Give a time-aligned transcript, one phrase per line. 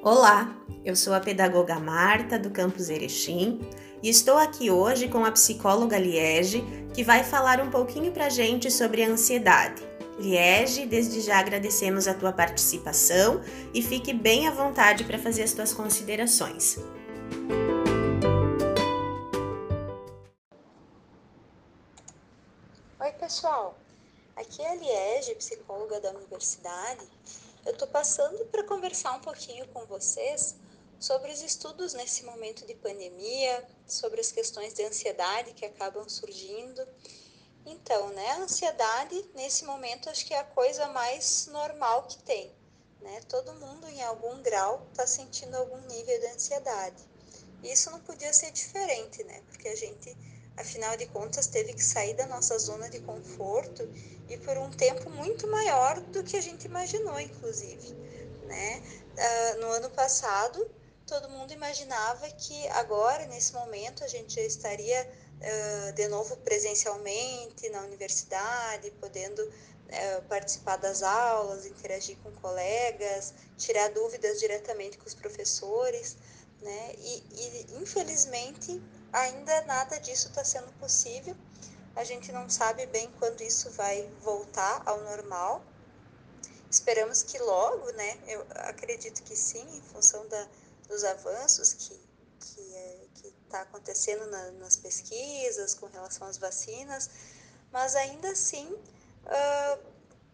[0.00, 3.60] Olá, eu sou a pedagoga Marta do campus Erechim
[4.00, 6.62] e estou aqui hoje com a psicóloga Liege,
[6.94, 9.82] que vai falar um pouquinho pra gente sobre a ansiedade.
[10.16, 13.42] Liege, desde já agradecemos a tua participação
[13.74, 16.78] e fique bem à vontade para fazer as tuas considerações.
[23.00, 23.76] Oi, pessoal.
[24.36, 27.04] Aqui é a Liege, psicóloga da universidade,
[27.68, 30.56] eu estou passando para conversar um pouquinho com vocês
[30.98, 36.88] sobre os estudos nesse momento de pandemia, sobre as questões de ansiedade que acabam surgindo.
[37.66, 42.50] Então, né, a ansiedade nesse momento acho que é a coisa mais normal que tem,
[43.02, 43.20] né?
[43.28, 47.06] Todo mundo em algum grau está sentindo algum nível de ansiedade.
[47.62, 49.42] Isso não podia ser diferente, né?
[49.50, 50.16] Porque a gente
[50.58, 53.88] afinal de contas teve que sair da nossa zona de conforto
[54.28, 57.94] e por um tempo muito maior do que a gente imaginou, inclusive.
[58.44, 58.82] Né?
[59.16, 60.70] Uh, no ano passado,
[61.06, 67.68] todo mundo imaginava que agora, nesse momento, a gente já estaria uh, de novo presencialmente
[67.70, 75.14] na universidade, podendo uh, participar das aulas, interagir com colegas, tirar dúvidas diretamente com os
[75.14, 76.16] professores.
[76.60, 76.94] Né?
[76.98, 81.36] E, e infelizmente ainda nada disso está sendo possível.
[81.96, 85.64] A gente não sabe bem quando isso vai voltar ao normal.
[86.70, 88.18] Esperamos que logo, né?
[88.26, 90.48] Eu acredito que sim, em função da,
[90.88, 92.98] dos avanços que que é,
[93.44, 97.10] está acontecendo na, nas pesquisas com relação às vacinas,
[97.72, 99.82] mas ainda assim uh,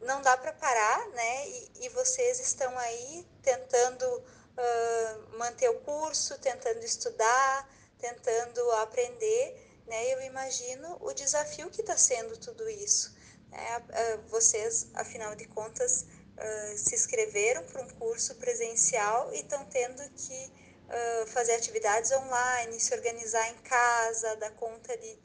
[0.00, 1.48] não dá para parar, né?
[1.48, 10.12] E, e, vocês estão aí tentando uh, manter o curso, tentando estudar, tentando aprender, né?
[10.12, 13.14] Eu imagino o desafio que está sendo tudo isso.
[13.50, 13.82] Né?
[14.28, 16.06] Vocês, afinal de contas,
[16.76, 20.52] se inscreveram para um curso presencial e estão tendo que
[21.28, 25.18] fazer atividades online, se organizar em casa, dar conta de,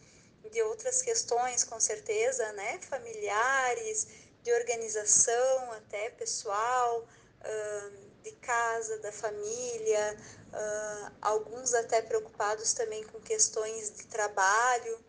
[0.49, 2.79] de outras questões, com certeza, né?
[2.89, 4.07] Familiares,
[4.41, 7.07] de organização até pessoal
[8.23, 10.17] de casa, da família,
[10.53, 14.99] uh, alguns até preocupados também com questões de trabalho,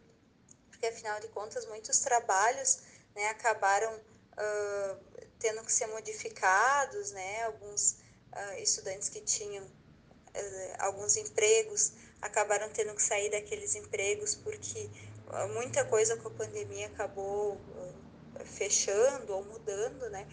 [0.71, 2.79] porque afinal de contas muitos trabalhos
[3.15, 7.93] né, acabaram uh, tendo que ser modificados, né, alguns
[8.33, 9.67] uh, estudantes que tinham
[10.79, 14.89] alguns empregos acabaram tendo que sair daqueles empregos porque
[15.53, 17.61] muita coisa com a pandemia acabou
[18.47, 20.27] fechando ou mudando, né?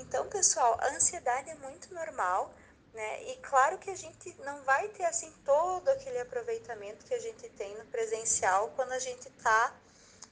[0.00, 2.54] Então, pessoal, a ansiedade é muito normal,
[2.94, 3.22] né?
[3.24, 7.48] E claro que a gente não vai ter assim todo aquele aproveitamento que a gente
[7.50, 9.76] tem no presencial quando a gente está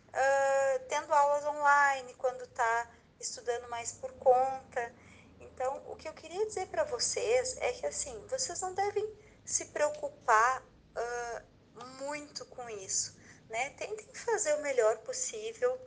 [0.08, 2.90] uh, tendo aulas online, quando está
[3.20, 4.92] estudando mais por conta.
[5.38, 9.06] Então, o que eu queria dizer para vocês é que assim, vocês não devem
[9.44, 13.16] se preocupar uh, muito com isso,
[13.50, 13.70] né?
[13.70, 15.78] Tentem fazer o melhor possível,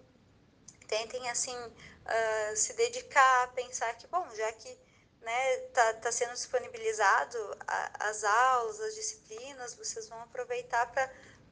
[0.88, 1.58] tentem assim
[2.06, 4.78] uh, se dedicar, pensar que, bom, já que
[5.22, 10.91] né, tá, tá sendo disponibilizado a, as aulas, as disciplinas, vocês vão aproveitar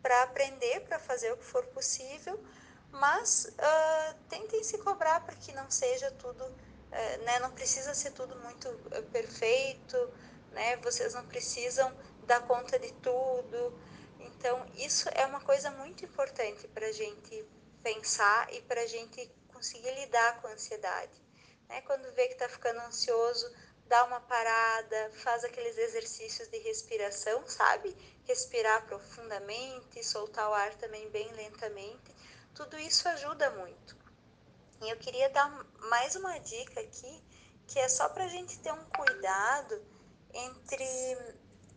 [0.02, 2.44] para aprender, para fazer o que for possível,
[2.92, 8.12] mas uh, tentem se cobrar para que não seja tudo, uh, né, não precisa ser
[8.12, 9.98] tudo muito uh, perfeito,
[10.52, 11.96] né, vocês não precisam
[12.26, 13.80] dar conta de tudo.
[14.20, 17.46] Então, isso é uma coisa muito importante para a gente
[17.84, 21.22] pensar e para a gente conseguir lidar com a ansiedade.
[21.68, 21.82] Né?
[21.82, 23.54] Quando vê que está ficando ansioso,
[23.88, 27.94] dá uma parada, faz aqueles exercícios de respiração, sabe?
[28.26, 32.16] Respirar profundamente, soltar o ar também bem lentamente.
[32.56, 33.98] Tudo isso ajuda muito.
[34.82, 35.50] E eu queria dar
[35.90, 37.24] mais uma dica aqui,
[37.68, 39.84] que é só para a gente ter um cuidado
[40.34, 41.18] entre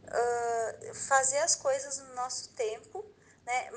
[0.06, 3.04] uh, fazer as coisas no nosso tempo,
[3.44, 3.71] né?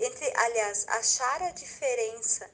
[0.00, 2.50] Entre, aliás, achar a diferença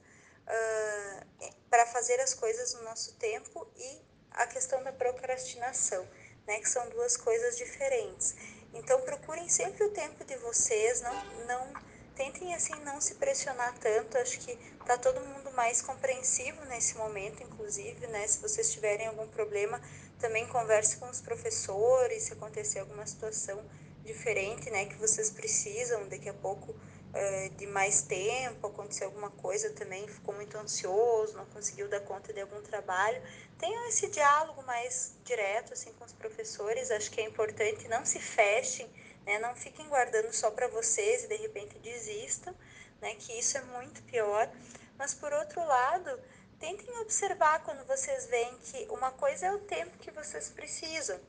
[0.49, 6.07] uh, para fazer as coisas no nosso tempo e a questão da procrastinação,
[6.47, 8.35] né, que são duas coisas diferentes.
[8.73, 11.73] Então procurem sempre o tempo de vocês, não, não
[12.15, 14.19] tentem assim não se pressionar tanto.
[14.19, 18.27] Acho que tá todo mundo mais compreensivo nesse momento, inclusive, né?
[18.27, 19.81] Se vocês tiverem algum problema,
[20.19, 23.65] também converse com os professores, se acontecer alguma situação
[24.05, 26.75] diferente, né, que vocês precisam daqui a pouco
[27.15, 32.33] é, de mais tempo, aconteceu alguma coisa também, ficou muito ansioso, não conseguiu dar conta
[32.33, 33.21] de algum trabalho,
[33.59, 38.19] tenham esse diálogo mais direto assim com os professores, acho que é importante, não se
[38.19, 38.89] fechem,
[39.27, 42.55] né, não fiquem guardando só para vocês e de repente desistam,
[43.01, 44.51] né, que isso é muito pior,
[44.97, 46.21] mas por outro lado,
[46.59, 51.21] tentem observar quando vocês veem que uma coisa é o tempo que vocês precisam,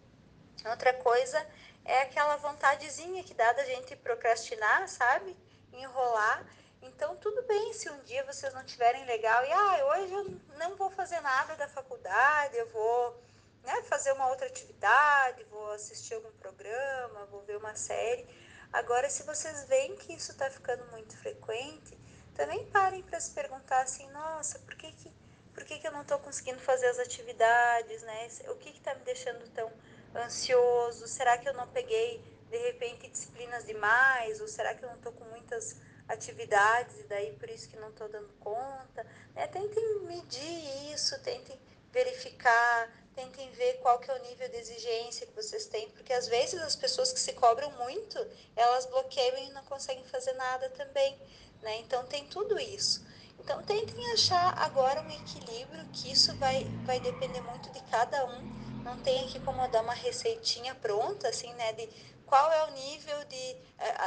[0.68, 1.46] Outra coisa
[1.86, 5.36] é aquela vontadezinha que dá da gente procrastinar, sabe?
[5.74, 6.46] Enrolar.
[6.82, 10.76] Então, tudo bem se um dia vocês não tiverem legal e, ah, hoje eu não
[10.76, 13.22] vou fazer nada da faculdade, eu vou
[13.64, 18.26] né, fazer uma outra atividade, vou assistir algum programa, vou ver uma série.
[18.72, 21.98] Agora, se vocês veem que isso está ficando muito frequente,
[22.36, 25.12] também parem para se perguntar assim, nossa, por que, que,
[25.54, 28.30] por que, que eu não estou conseguindo fazer as atividades, né?
[28.48, 29.72] O que está me deixando tão
[30.16, 31.08] ansioso?
[31.08, 34.42] Será que eu não peguei, de repente, disciplinas demais?
[34.42, 37.90] Ou será que eu não estou com muitas atividades e daí por isso que não
[37.90, 39.06] estou dando conta?
[39.36, 39.48] Né?
[39.48, 41.60] Tentem medir isso, tentem
[41.92, 46.28] verificar, tentem ver qual que é o nível de exigência que vocês têm, porque às
[46.28, 48.18] vezes as pessoas que se cobram muito,
[48.56, 51.20] elas bloqueiam e não conseguem fazer nada também,
[51.62, 51.78] né?
[51.80, 53.06] Então tem tudo isso.
[53.40, 58.60] Então tentem achar agora um equilíbrio, que isso vai, vai depender muito de cada um.
[58.84, 61.74] Não tem aqui como dar uma receitinha pronta, assim, né?
[61.74, 61.90] De
[62.30, 63.58] qual é o nível de.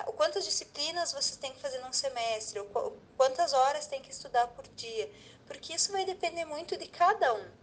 [0.09, 4.47] Uh, quantas disciplinas vocês têm que fazer num semestre, ou quantas horas tem que estudar
[4.49, 5.11] por dia.
[5.47, 7.63] Porque isso vai depender muito de cada um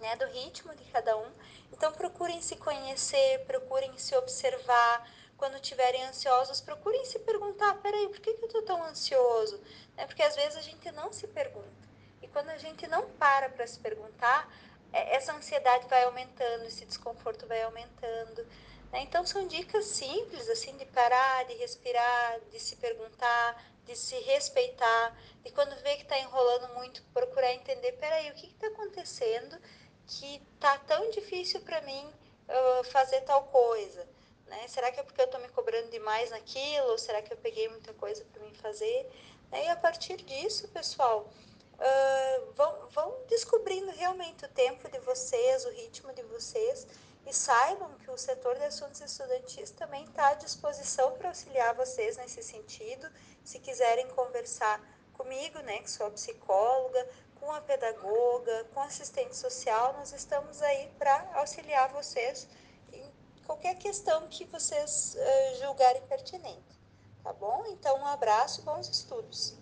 [0.00, 1.30] né, do ritmo de cada um.
[1.72, 5.08] Então procurem se conhecer, procurem se observar.
[5.36, 9.62] Quando estiverem ansiosos, procurem se perguntar: peraí, por que, que eu estou tão ansioso?
[9.96, 11.88] É porque às vezes a gente não se pergunta.
[12.20, 14.52] E quando a gente não para para se perguntar,
[14.92, 18.46] é, essa ansiedade vai aumentando, esse desconforto vai aumentando.
[18.92, 19.02] Né?
[19.02, 25.16] Então são dicas simples assim de parar, de respirar, de se perguntar, de se respeitar,
[25.44, 29.58] e quando vê que está enrolando muito, procurar entender, peraí, o que está acontecendo
[30.06, 32.06] que tá tão difícil para mim
[32.48, 34.06] uh, fazer tal coisa?
[34.46, 34.66] Né?
[34.68, 36.88] Será que é porque eu estou me cobrando demais naquilo?
[36.88, 39.08] Ou será que eu peguei muita coisa para mim fazer?
[39.52, 41.28] E a partir disso, pessoal,
[41.74, 46.86] uh, vão, vão descobrindo realmente o tempo de vocês, o ritmo de vocês
[47.26, 52.16] e saibam que o setor de assuntos estudantis também está à disposição para auxiliar vocês
[52.16, 53.10] nesse sentido.
[53.44, 54.80] Se quiserem conversar
[55.12, 57.08] comigo, né, que sou a psicóloga,
[57.38, 62.46] com a pedagoga, com assistente social, nós estamos aí para auxiliar vocês
[62.92, 63.10] em
[63.46, 66.80] qualquer questão que vocês uh, julgarem pertinente.
[67.22, 67.64] Tá bom?
[67.68, 69.59] Então, um abraço bons estudos.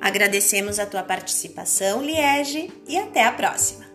[0.00, 3.89] Agradecemos a tua participação, Liege, e até a próxima!